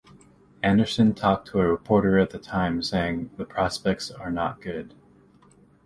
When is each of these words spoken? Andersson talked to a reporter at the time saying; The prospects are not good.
Andersson 0.63 1.13
talked 1.13 1.49
to 1.49 1.59
a 1.59 1.67
reporter 1.67 2.17
at 2.17 2.31
the 2.31 2.39
time 2.39 2.81
saying; 2.81 3.29
The 3.37 3.45
prospects 3.45 4.09
are 4.09 4.31
not 4.31 4.59
good. 4.59 4.95